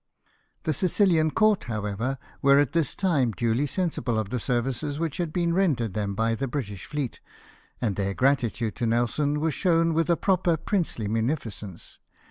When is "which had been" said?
4.99-5.53